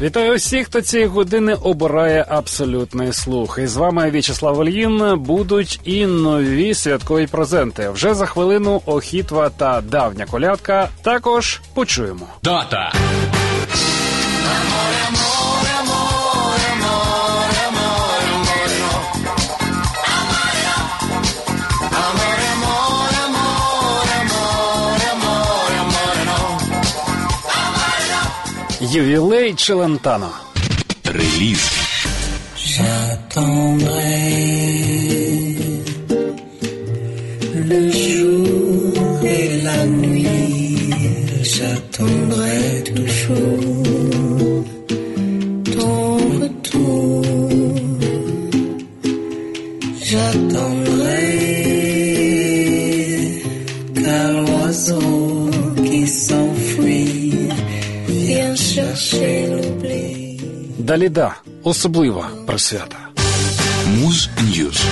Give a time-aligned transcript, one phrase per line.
[0.00, 3.58] Вітаю усіх, хто цієї години обирає абсолютний слух.
[3.62, 7.90] І з вами В'ячеслав Ольїн будуть і нові святкові презенти.
[7.90, 10.88] Вже за хвилину охітва та давня колядка.
[11.02, 12.26] Також почуємо.
[12.42, 12.92] Дата.
[28.87, 30.29] Ювілей Челентано.
[31.05, 31.71] Реліз.
[32.73, 34.23] J'attendrai
[37.69, 40.93] le jour et la nuit.
[41.53, 44.65] J'attendrai toujours
[45.75, 47.25] ton retour.
[50.09, 50.86] J'attendrai
[60.88, 61.34] Даліда.
[61.62, 62.96] Особлива присвята.
[63.86, 64.84] Муз News.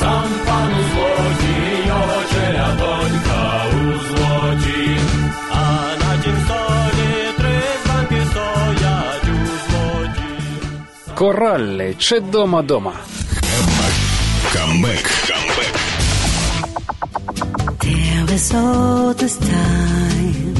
[0.00, 4.98] Сам пан у злоті, його челядонька у злоті.
[5.50, 5.62] А
[6.00, 11.14] на тім столі три склянки стоять у злоті.
[11.14, 12.92] Кораллі чи дома дома.
[14.52, 15.27] Камбек.
[18.38, 18.54] Камбек.
[18.54, 20.54] All this time.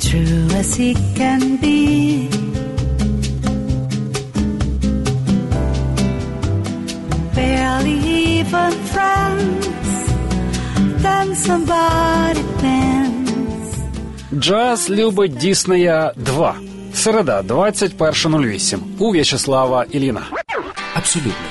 [0.00, 2.28] True as he can be.
[7.34, 7.98] Barely
[8.30, 9.94] even friends.
[11.02, 13.78] Then somebody bends.
[14.34, 16.54] Джаз любить Діснея 2.
[16.94, 18.78] Середа, 21.08.
[18.98, 20.22] У В'ячеслава Іліна.
[20.94, 21.49] Абсолютний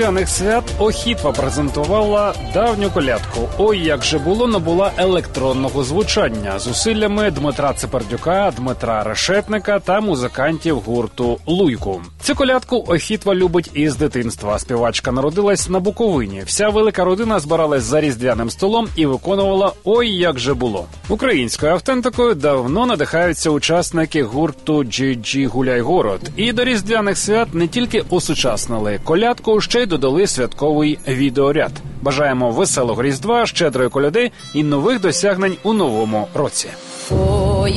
[0.00, 3.48] різдвяних свят Охітва презентувала давню колядку.
[3.58, 11.38] Ой, як же було набула електронного звучання зусиллями Дмитра Цепердюка, Дмитра Решетника та музикантів гурту
[11.46, 12.02] Луйку.
[12.22, 14.58] Цю колядку Охітва любить із дитинства.
[14.58, 16.42] Співачка народилась на Буковині.
[16.46, 20.84] Вся велика родина збиралась за різдвяним столом і виконувала Ой, як же було.
[21.08, 26.20] Українською автентикою давно надихаються учасники гурту GG Гуляй Город.
[26.36, 31.72] І до різдвяних свят не тільки осучаснили колядку, ще й додали святковий відеоряд.
[32.02, 36.68] Бажаємо веселого різдва, щедрої коляди і нових досягнень у новому році.
[37.10, 37.72] Ой,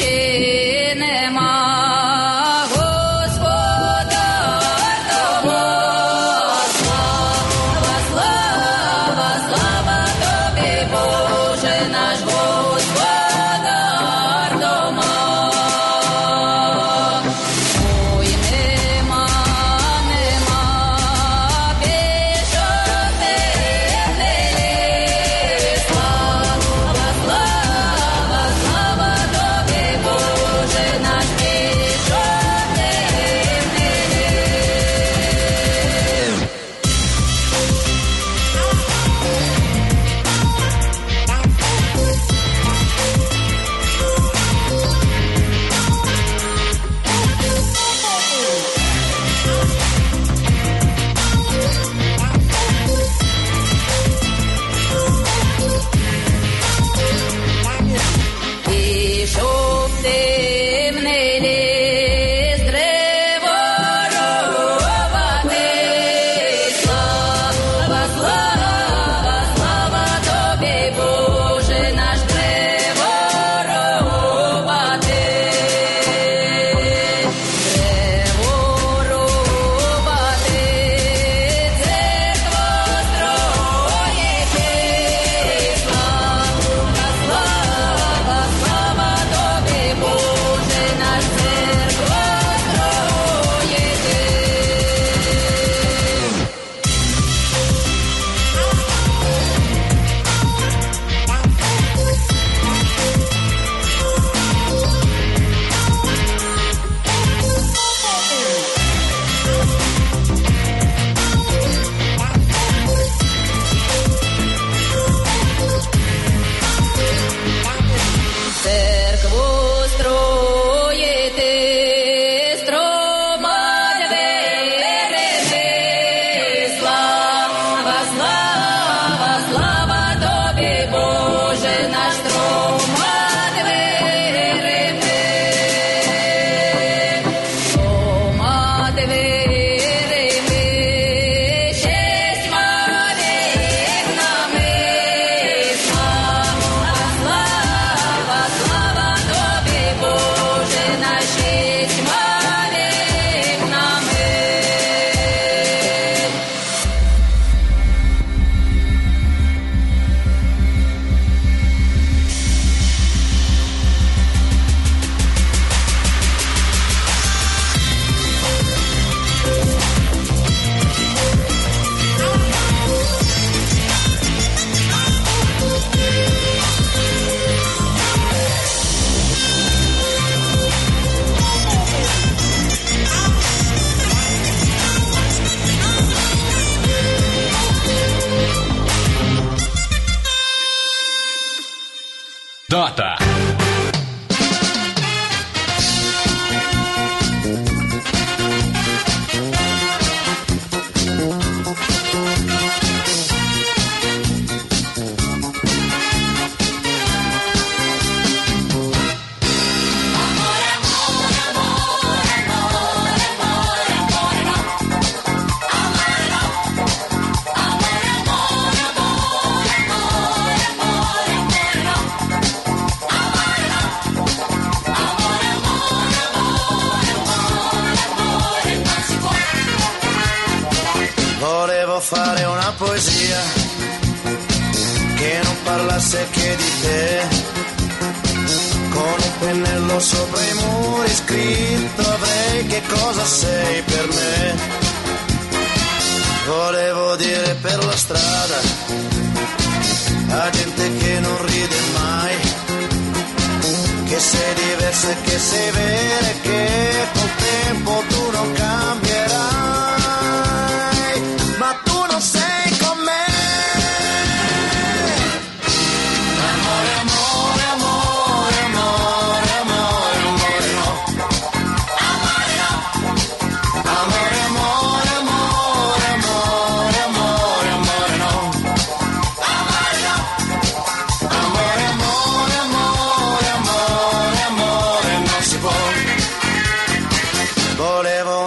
[0.00, 1.73] чи нема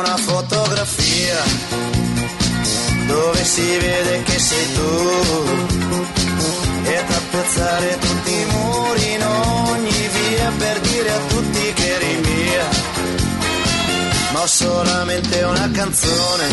[0.08, 1.44] una fotografia
[3.08, 4.90] dove si vede che sei tu
[6.84, 12.68] e tappezzare tutti i muri in ogni via per dire a tutti che eri mia.
[14.32, 16.48] Ma ho solamente una canzone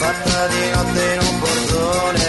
[0.00, 2.26] fatta di notte in un portone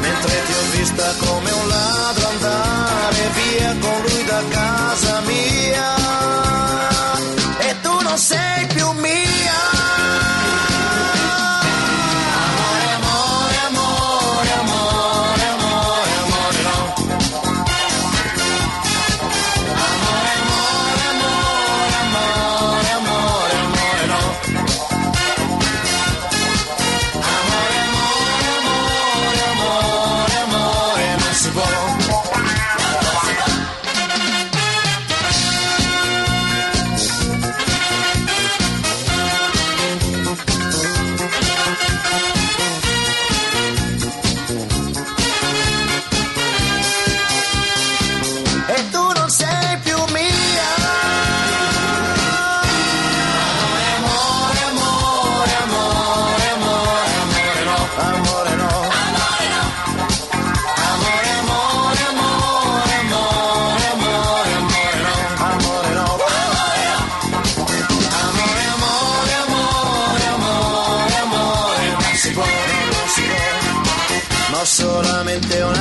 [0.00, 5.95] mentre ti ho vista come un ladro andare via con lui da casa mia.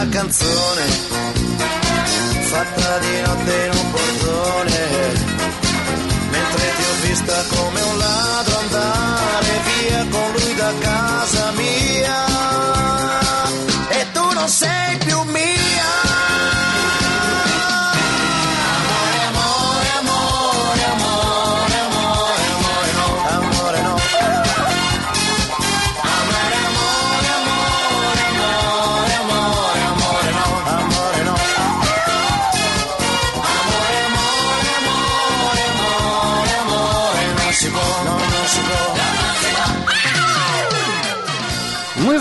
[0.10, 0.84] Canzone
[2.42, 4.88] fatta di notte in un portone
[6.30, 7.85] mentre ti ho vista come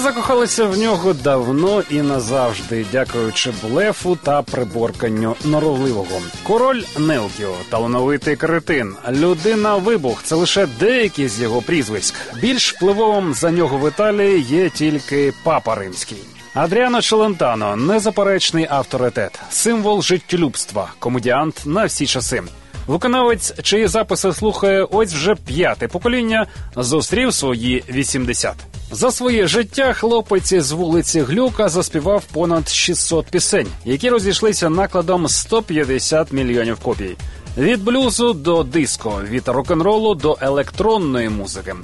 [0.04, 6.20] закохалися в нього давно і назавжди, дякуючи блефу та приборканню норовливого.
[6.42, 12.14] Король Нелкіо, талановитий кретин, людина вибух це лише деякі з його прізвиськ.
[12.40, 16.18] Більш впливовим за нього в Італії є тільки папа римський.
[16.54, 22.42] Адріано Челентано незаперечний авторитет, символ життєлюбства, комедіант на всі часи.
[22.86, 28.54] Виконавець, чиї записи слухає ось вже п'яте покоління, зустрів свої 80.
[28.90, 36.32] За своє життя хлопець з вулиці Глюка заспівав понад 600 пісень, які розійшлися накладом 150
[36.32, 37.16] мільйонів копій.
[37.58, 41.74] Від блюзу до диско, від рок-н-ролу до електронної музики.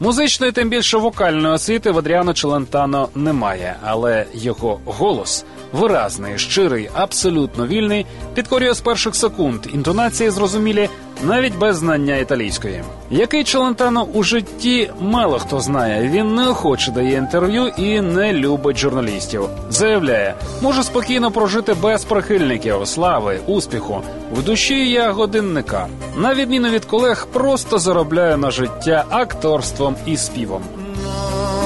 [0.00, 7.66] Музичної, тим більше вокальної освіти в Адріано Челентано немає, але його голос виразний, щирий, абсолютно
[7.66, 9.60] вільний, підкорює з перших секунд.
[9.74, 10.88] Інтонації зрозумілі
[11.22, 12.82] навіть без знання італійської.
[13.10, 16.08] Який Челентано у житті мало хто знає.
[16.08, 19.42] Він неохоче дає інтерв'ю і не любить журналістів.
[19.70, 24.02] Заявляє, може спокійно прожити без прихильників, слави, успіху.
[24.34, 25.86] В душі я годинника.
[26.16, 30.62] На відміну від колег, просто заробляю на життя акторством і співом.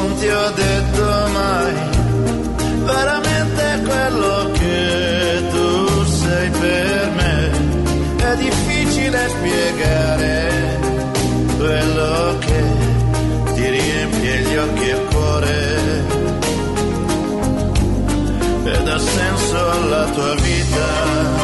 [0.04, 1.93] Non ti ho detto mai
[2.84, 7.50] veramente quello che tu sei per me.
[8.16, 10.78] È difficile spiegare
[11.56, 12.62] quello che
[13.54, 15.62] ti riempie gli occhi e il cuore
[18.64, 21.43] e dà senso alla tua vita.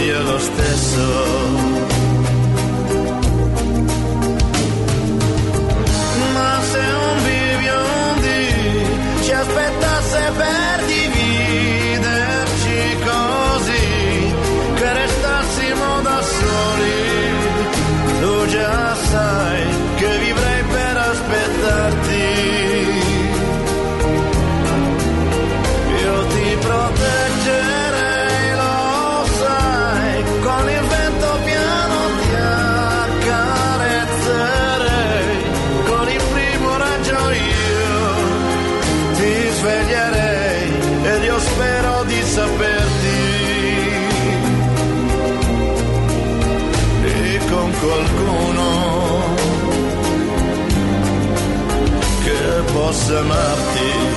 [0.00, 1.89] cielos teso
[53.10, 54.09] summer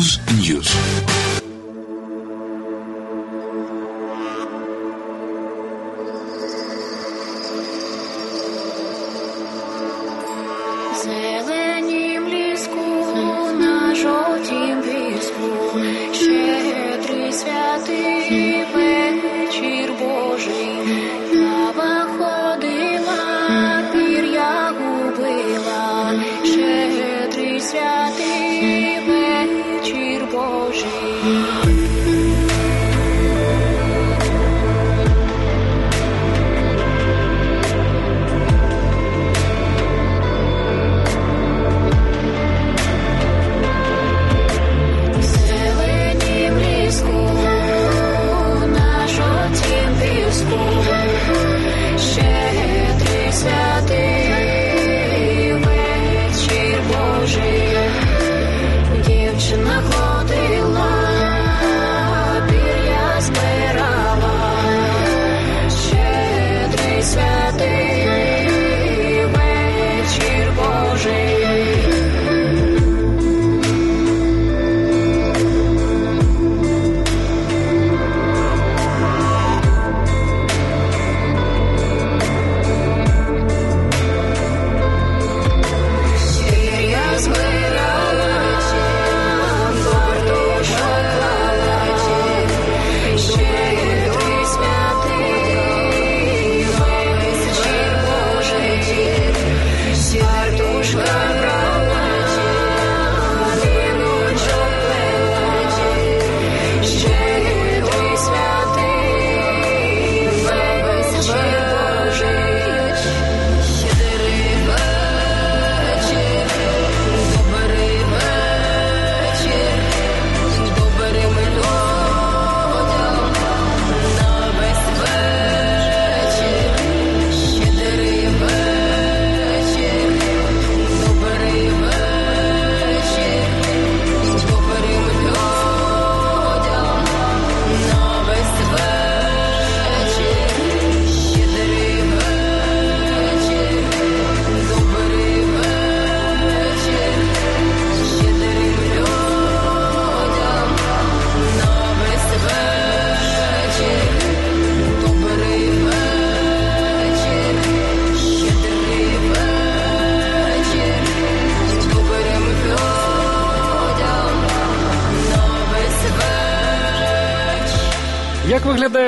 [0.00, 1.29] News News.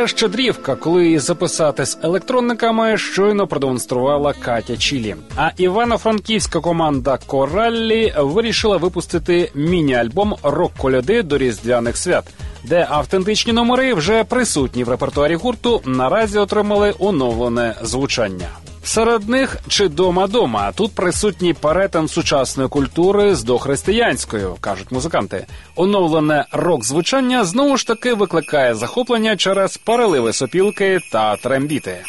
[0.03, 5.17] Це щедрівка, коли записати з електронниками щойно продемонструвала Катя Чілі.
[5.37, 12.25] А івано-франківська команда Кораллі вирішила випустити міні-альбом Рок коляди до різдвяних свят,
[12.65, 15.81] де автентичні номери вже присутні в репертуарі гурту.
[15.85, 18.49] Наразі отримали оновлене звучання.
[18.85, 25.47] Серед них чи дома дома тут присутній перетин сучасної культури з дохристиянською, кажуть музиканти.
[25.77, 32.05] Оновлене рок звучання знову ж таки викликає захоплення через переливи сопілки та трембіти.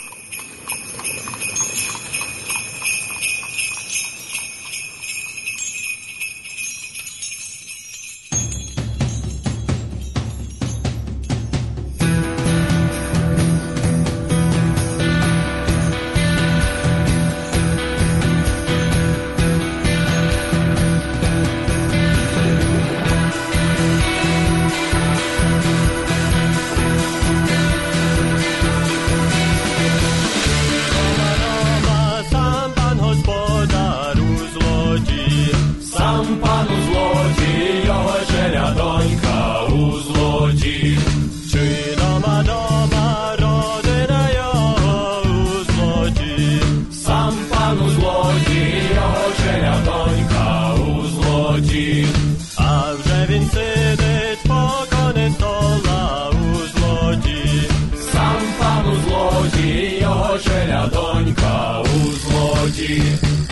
[62.74, 63.43] dia.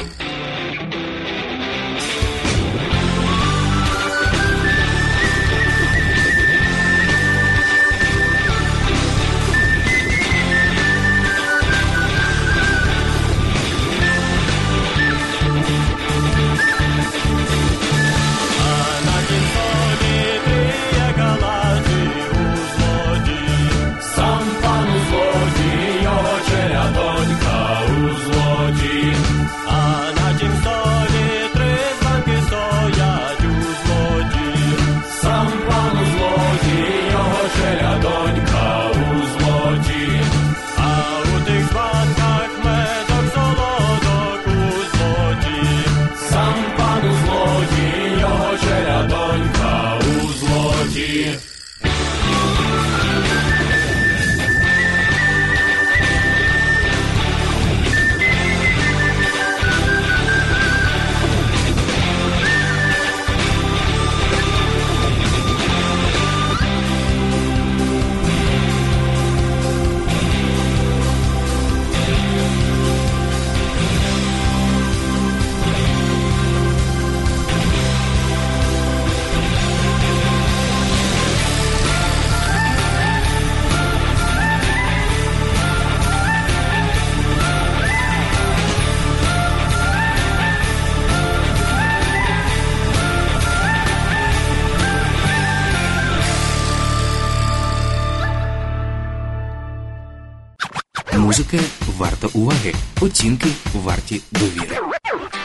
[103.02, 104.78] Оцінки варті довіри.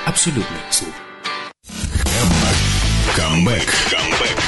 [0.05, 0.95] Абсолютно слух.
[3.17, 3.69] Камбек.
[3.91, 4.39] Камбек.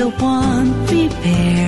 [0.00, 1.59] the one prepared.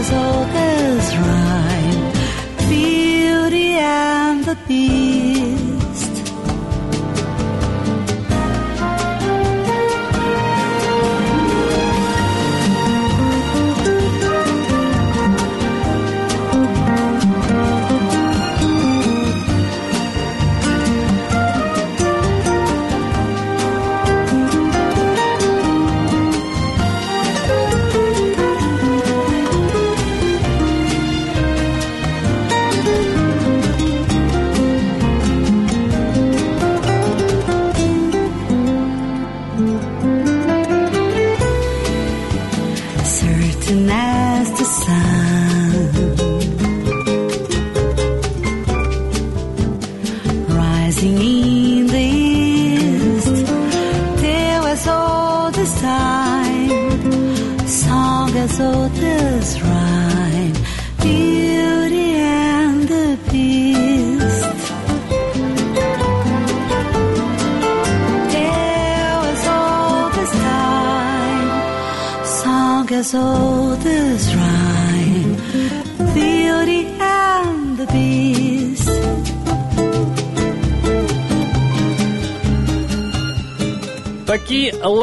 [0.00, 5.29] as old as rhyme, Beauty and the Beast.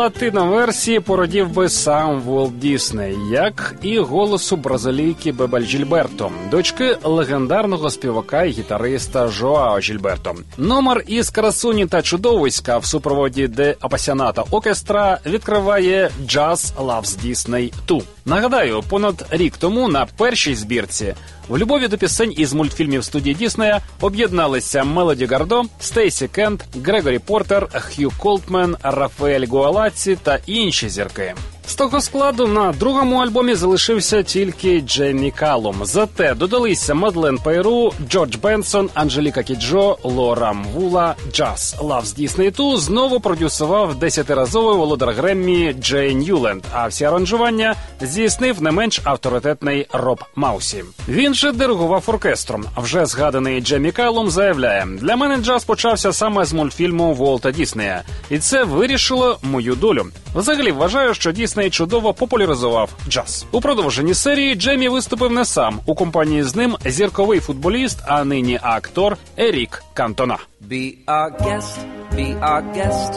[0.07, 7.89] Такі латиноверсії породів би сам Волт Дісней, як і голосу бразилійки Бебель Жільберто, дочки легендарного
[7.89, 10.35] співака і гітариста Жоао Жільберто.
[10.57, 18.01] Номер із красуні та чудовиська в супроводі The Appassionata Orchestra відкриває джаз Лавс Дісней 2.
[18.27, 21.15] Нагадаю, понад рік тому на першій збірці
[21.47, 27.67] в любові до пісень із мультфільмів студії Діснея об'єдналися Мелоді Гардо, Стейсі Кент, Грегорі Портер,
[27.73, 31.35] Хью Колтмен, Рафаель Гуалаці та інші зірки.
[31.67, 35.75] З того складу на другому альбомі залишився тільки Джеймі Каллум.
[35.83, 43.19] Зате додалися Мадлен Пейру, Джордж Бенсон, Анжеліка Кіджо, Лора Мвула, Jazz Loves Disney Two знову
[43.19, 50.83] продюсував десятиразовий володар Греммі Джей Ньюленд, а всі аранжування здійснив не менш авторитетний Роб Маунсі.
[51.07, 52.65] Він же диригував оркестром.
[52.77, 58.39] Вже згаданий Джеймі Каллум заявляє: для мене джаз почався саме з мультфільму Волта Діснея, і
[58.39, 60.05] це вирішило мою долю.
[60.35, 63.45] Взагалі вважаю, що Дісней чудово популяризував джаз.
[63.51, 68.59] У продовженні серії Джемі виступив не сам у компанії з ним зірковий футболіст, а нині
[68.61, 70.37] актор Ерік Кантона.
[70.69, 71.77] Be our guest,
[72.15, 73.11] be our guest.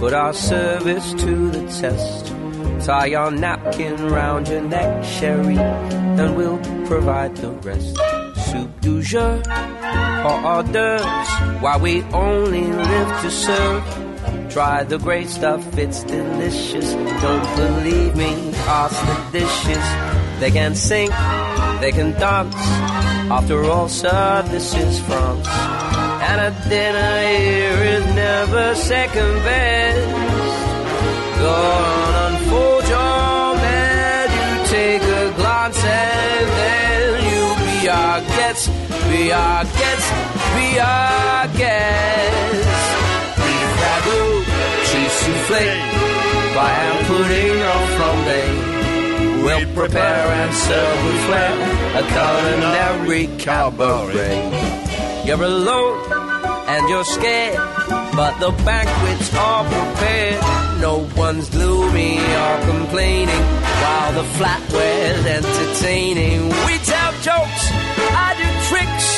[0.00, 2.22] Put our service to the test.
[2.86, 5.58] Tie your napkin round your neck, Sherry,
[6.20, 6.60] and we'll
[6.90, 7.94] provide the rest.
[8.46, 9.34] Soup du jour
[10.28, 11.28] or hors d'oeuvres,
[11.62, 13.82] while we only live to serve.
[14.50, 16.92] Try the great stuff, it's delicious.
[16.92, 19.84] Don't believe me, ask the dishes.
[20.40, 21.10] They can sing,
[21.80, 22.54] they can dance.
[23.30, 25.48] After all, sir, this is France.
[26.28, 30.24] And a dinner here is never second best.
[31.38, 38.70] Go on, unfold your menu, take a glance, and then you be our guest,
[39.10, 40.06] be our guest,
[40.54, 43.03] be our guest.
[45.48, 46.74] Ragout, by
[47.06, 48.42] pudding or flambe.
[49.44, 51.54] We'll prepare and serve with flair
[51.94, 54.40] a culinary cabaret.
[55.26, 56.12] You're alone
[56.66, 57.56] and you're scared,
[58.16, 60.42] but the banquets are prepared.
[60.80, 63.44] No one's gloomy or complaining
[63.82, 66.48] while the flatware's entertaining.
[66.66, 67.64] We tell jokes,
[68.26, 69.08] I do tricks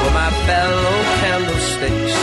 [0.00, 2.16] for my fellow candlesticks,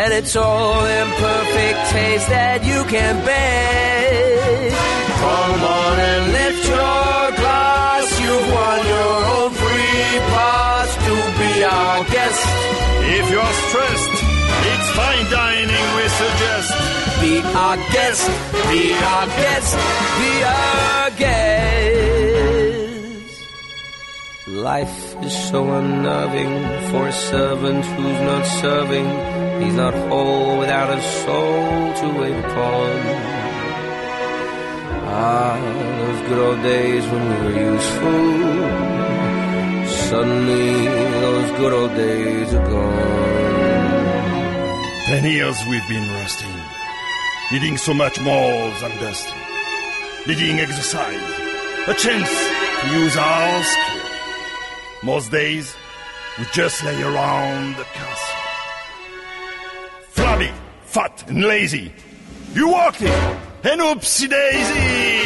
[0.00, 4.70] and it's all in perfect taste that you can bear.
[5.20, 12.00] Come on and lift your glass, you've won your own free pass to be our
[12.16, 12.42] guest.
[13.18, 14.16] If you're stressed,
[14.72, 16.70] it's fine dining we suggest.
[17.20, 17.34] Be
[17.64, 18.24] our guest,
[18.72, 18.82] be
[19.12, 19.70] our guest,
[20.16, 22.19] be our guest.
[24.60, 26.52] Life is so unnerving
[26.90, 29.06] for a servant who's not serving.
[29.62, 32.90] He's not whole without a soul to wait upon.
[35.08, 35.56] Ah,
[36.00, 38.22] those good old days when we were useful.
[40.10, 40.72] Suddenly,
[41.24, 43.70] those good old days are gone.
[45.06, 46.56] Ten years we've been rusting,
[47.50, 49.26] needing so much more than dust,
[50.26, 51.30] needing exercise,
[51.88, 52.30] a chance
[52.82, 53.89] to use our skill.
[55.02, 55.74] Most days,
[56.38, 58.36] we just lay around the castle.
[60.10, 60.50] Flabby,
[60.84, 61.90] fat, and lazy.
[62.54, 63.08] You walked it,
[63.64, 65.19] and oopsie daisy!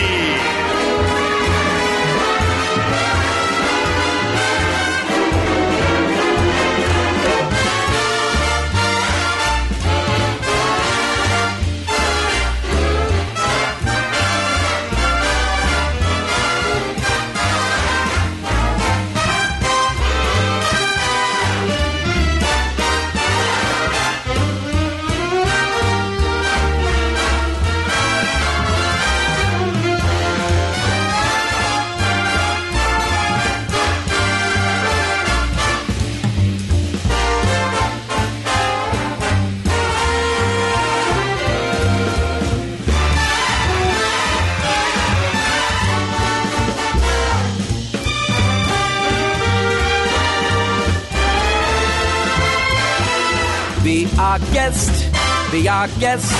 [54.19, 55.11] Our guest,
[55.51, 56.33] be our guest.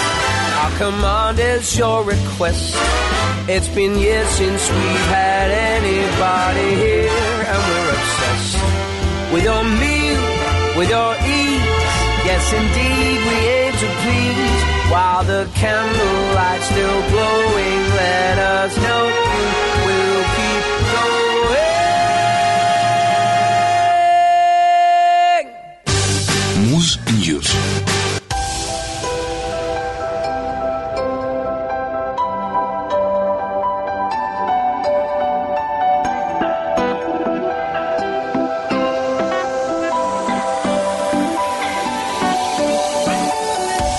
[0.63, 2.75] Our command is your request.
[3.49, 10.23] It's been years since we've had anybody here, and we're obsessed with your meal,
[10.79, 11.65] with your ease.
[12.25, 14.63] Yes, indeed, we aim to please.
[14.91, 19.54] While the candlelight's still glowing, let us know
[26.85, 27.51] News News.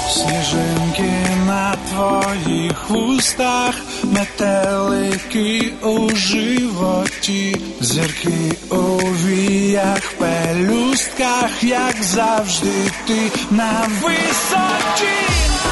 [0.10, 1.12] Сніжинки
[1.48, 13.88] на твоїх устах, метелики у животі, зірки у віях пелю пелюстках, як завжди, ти на
[14.02, 15.16] висоті,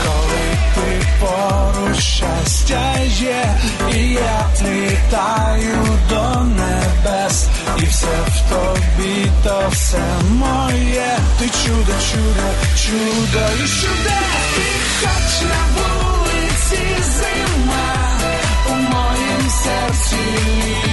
[0.04, 3.56] коли ти поруч щастя є,
[3.96, 7.46] і я літаю до небес,
[7.78, 12.48] і все в тобі, то все моє, ти чудо, чудо,
[12.86, 14.66] чудо і чудес, ти
[15.02, 18.20] хоч на вулиці зима,
[18.70, 20.93] у моїм серці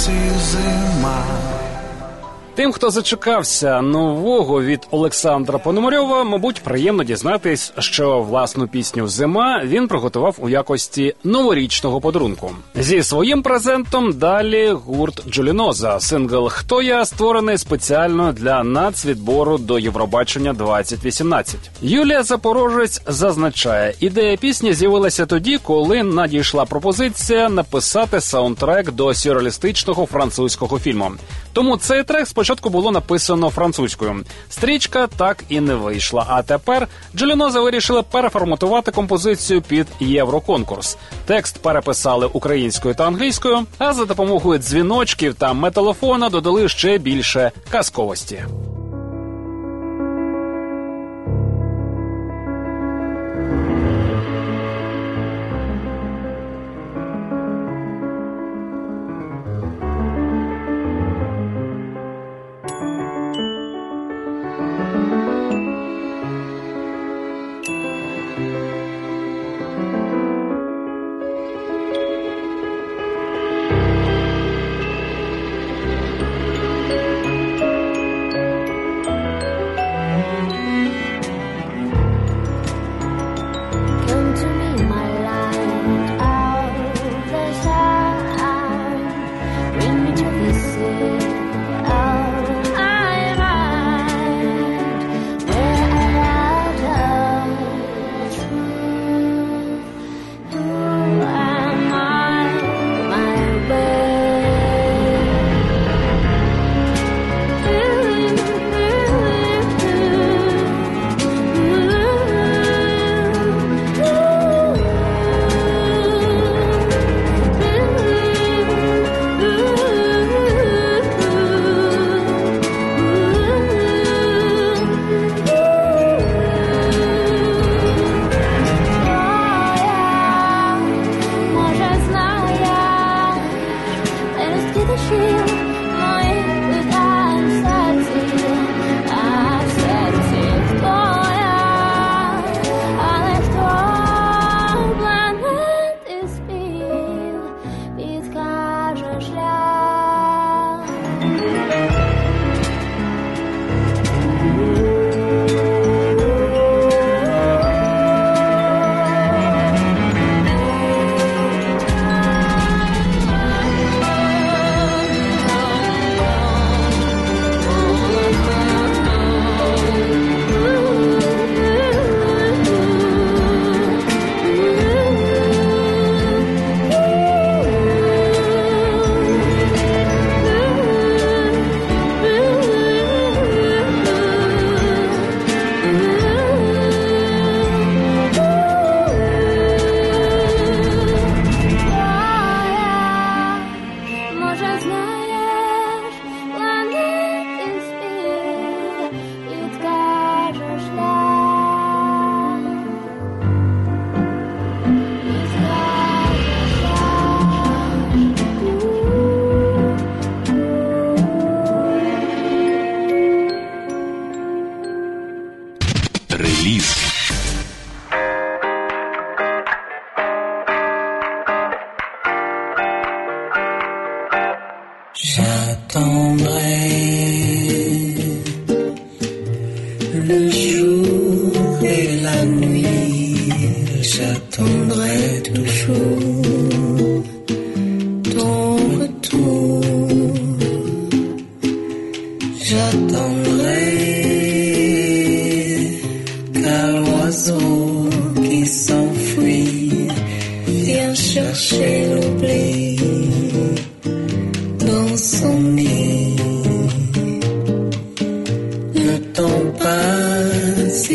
[0.00, 1.69] вулиці зима.
[2.54, 9.88] Тим, хто зачекався нового від Олександра Пономарьова, мабуть, приємно дізнатись, що власну пісню Зима він
[9.88, 12.50] приготував у якості новорічного подарунку.
[12.74, 16.00] Зі своїм презентом далі гурт Джуліноза.
[16.00, 21.56] Сингл Хто я створений спеціально для нацвідбору до Євробачення 2018.
[21.82, 30.78] Юлія Запорожець зазначає, ідея пісні з'явилася тоді, коли надійшла пропозиція написати саундтрек до сюрреалістичного французького
[30.78, 31.10] фільму.
[31.52, 34.24] Тому цей трек спочатку було написано французькою.
[34.48, 36.26] Стрічка так і не вийшла.
[36.28, 40.96] А тепер Джуліноза вирішили переформатувати композицію під євроконкурс.
[41.26, 48.44] Текст переписали українською та англійською, а за допомогою дзвіночків та металофона додали ще більше казковості.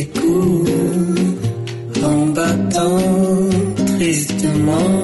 [0.03, 0.65] Court
[2.03, 2.99] en battant
[3.97, 4.94] tristement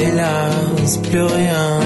[0.00, 1.80] Hélas, plus rien,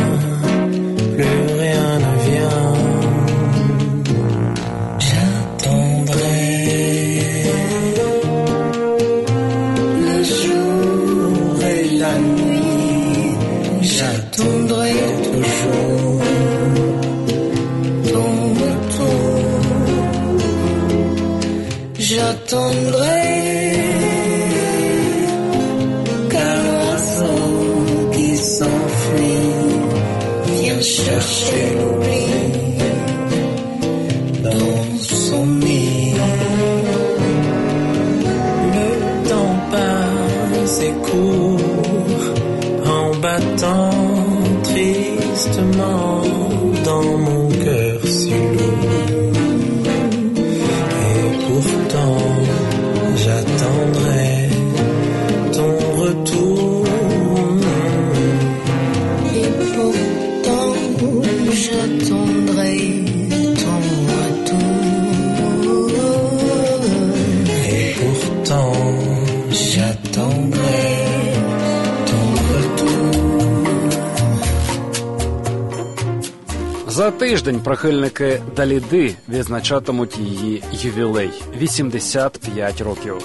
[77.22, 83.16] тиждень прихильники Даліди відзначатимуть її ювілей 85 років.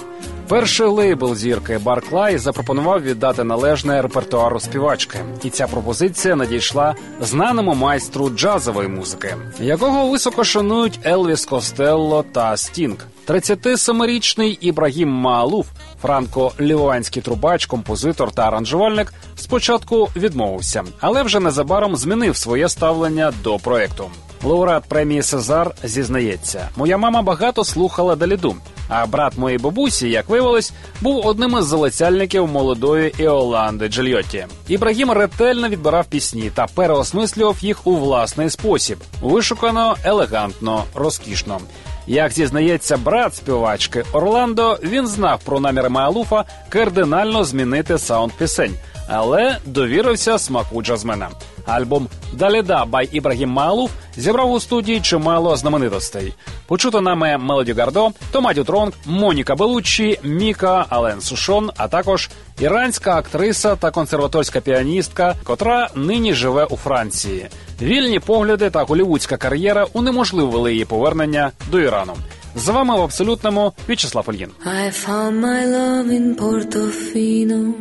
[0.48, 8.30] Перший лейбл зірки Барклай запропонував віддати належне репертуару співачки, і ця пропозиція надійшла знаному майстру
[8.30, 13.06] джазової музики, якого високо шанують Елвіс Костелло та Стінг.
[13.26, 15.66] 37-річний Ібрагім Маалуф,
[16.02, 24.10] франко-ліванський трубач, композитор та аранжувальник, спочатку відмовився, але вже незабаром змінив своє ставлення до проекту.
[24.42, 28.56] Лауреат премії Сезар зізнається: моя мама багато слухала Даліду.
[28.88, 34.46] А брат моєї бабусі, як виявилось, був одним із залицяльників молодої Іоланди Джильотті.
[34.68, 41.60] Ібрагім ретельно відбирав пісні та переосмислював їх у власний спосіб: вишукано, елегантно, розкішно.
[42.06, 48.74] Як зізнається брат співачки Орландо, він знав про наміри Маалуфа кардинально змінити саунд пісень,
[49.08, 51.28] але довірився смаку джазмена.
[51.66, 56.34] Альбом Даліда бай Ібрагім Маалуф зібрав у студії чимало знаменитостей.
[56.66, 62.30] Почуто нами Мелоді Гардо, Томатю Тронг, Моніка Белуччі, Міка, Ален Сушон, а також
[62.60, 67.48] іранська актриса та консерваторська піаністка, котра нині живе у Франції.
[67.82, 72.12] Вільні погляди та голівудська кар'єра унеможливили її повернення до Ірану.
[72.56, 74.48] З вами в абсолютному В'ячеслав Ольгін.
[74.66, 77.72] I found my love in Portofino.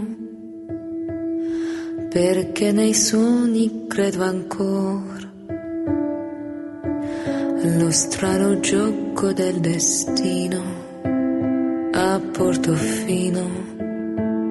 [2.10, 5.26] Perché nei sogni credo ancora.
[7.80, 10.62] Lo strano gioco del destino
[11.92, 13.66] a Portofino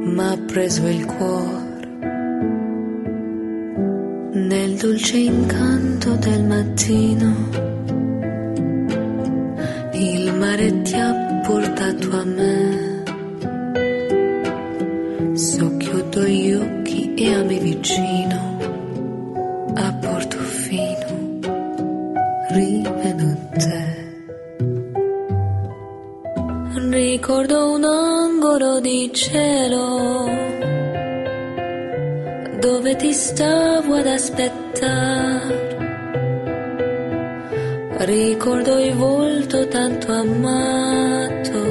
[0.05, 1.65] m'ha preso il cuore.
[4.33, 7.35] Nel dolce incanto del mattino,
[9.93, 12.66] il mare ti ha portato a me.
[17.87, 18.59] Vicino
[19.77, 21.39] a Portofino,
[22.51, 23.85] rivedo te.
[26.91, 30.29] Ricordo un angolo di cielo
[32.59, 35.75] dove ti stavo ad aspettare.
[37.99, 41.65] Ricordo il volto tanto amato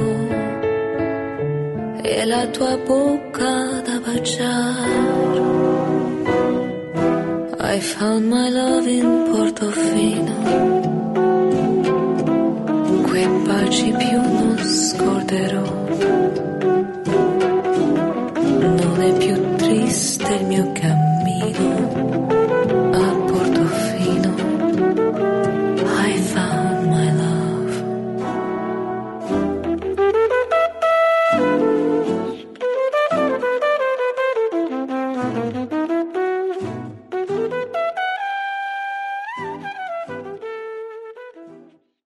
[2.00, 5.05] e la tua bocca da baciare.
[7.76, 10.34] I found my love in Portofino,
[13.02, 15.65] quei baci più non scorderò.